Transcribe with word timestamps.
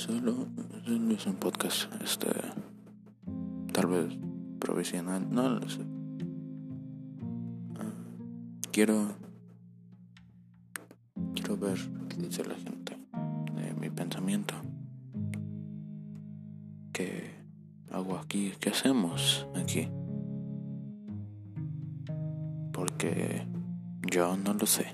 solo, 0.00 0.46
es 1.10 1.26
un 1.26 1.34
podcast, 1.34 1.92
este, 2.02 2.30
tal 3.70 3.86
vez 3.86 4.18
provisional, 4.58 5.28
no 5.30 5.46
lo 5.50 5.68
sé. 5.68 5.82
Ah, 7.78 7.92
quiero, 8.72 9.08
quiero 11.34 11.58
ver 11.58 11.78
qué 12.08 12.16
dice 12.16 12.42
la 12.46 12.54
gente 12.54 12.96
de 13.56 13.74
mi 13.74 13.90
pensamiento. 13.90 14.54
¿Qué 16.94 17.34
hago 17.90 18.16
aquí? 18.16 18.52
¿Qué 18.58 18.70
hacemos 18.70 19.46
aquí? 19.54 19.86
Porque 22.72 23.46
yo 24.10 24.34
no 24.38 24.54
lo 24.54 24.64
sé. 24.64 24.86